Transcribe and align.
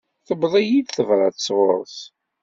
Tewweḍ-iyi-d 0.27 0.89
tebrat 0.95 1.37
sɣur-s. 1.45 1.97